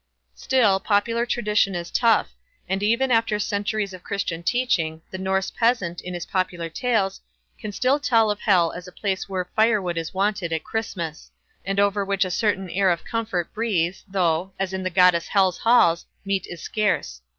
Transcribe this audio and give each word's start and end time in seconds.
Still, 0.33 0.79
popular 0.79 1.27
tradition 1.27 1.75
is 1.75 1.91
tough, 1.91 2.33
and 2.67 2.81
even 2.81 3.11
after 3.11 3.37
centuries 3.37 3.93
of 3.93 4.01
Christian 4.01 4.41
teaching, 4.41 5.03
the 5.11 5.19
Norse 5.19 5.51
peasant, 5.51 6.01
in 6.01 6.15
his 6.15 6.25
popular 6.25 6.69
tales, 6.69 7.21
can 7.59 7.71
still 7.71 7.99
tell 7.99 8.31
of 8.31 8.39
Hell 8.39 8.71
as 8.71 8.87
a 8.87 8.91
place 8.91 9.29
where 9.29 9.51
fire 9.55 9.79
wood 9.79 9.99
is 9.99 10.11
wanted 10.11 10.51
at 10.53 10.63
Christmas, 10.63 11.29
and 11.63 11.79
over 11.79 12.03
which 12.03 12.25
a 12.25 12.31
certain 12.31 12.67
air 12.71 12.89
of 12.89 13.05
comfort 13.05 13.53
breathes, 13.53 14.03
though, 14.07 14.53
as 14.57 14.73
in 14.73 14.81
the 14.81 14.89
goddess 14.89 15.27
Hel's 15.27 15.59
halls, 15.59 16.07
meat 16.25 16.47
is 16.47 16.63
scarce. 16.63 17.21